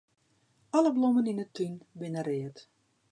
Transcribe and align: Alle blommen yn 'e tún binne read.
Alle 0.77 0.91
blommen 0.97 1.29
yn 1.31 1.41
'e 1.43 1.47
tún 1.55 1.73
binne 1.99 2.21
read. 2.29 2.55